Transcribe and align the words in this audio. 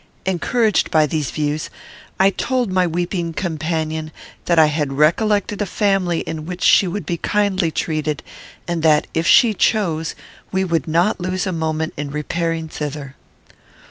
Encouraged 0.25 0.89
by 0.89 1.05
these 1.05 1.29
views, 1.29 1.69
I 2.19 2.31
told 2.31 2.71
my 2.71 2.87
weeping 2.87 3.33
companion 3.33 4.11
that 4.45 4.57
I 4.57 4.65
had 4.65 4.93
recollected 4.93 5.61
a 5.61 5.67
family 5.67 6.21
in 6.21 6.47
which 6.47 6.63
she 6.63 6.87
would 6.87 7.05
be 7.05 7.17
kindly 7.17 7.69
treated; 7.69 8.23
and 8.67 8.81
that, 8.81 9.05
if 9.13 9.27
she 9.27 9.53
chose, 9.53 10.15
we 10.51 10.63
would 10.63 10.87
not 10.87 11.19
lose 11.19 11.45
a 11.45 11.51
moment 11.51 11.93
in 11.97 12.09
repairing 12.09 12.67
thither. 12.67 13.15